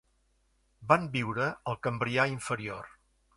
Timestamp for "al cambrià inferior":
1.73-2.91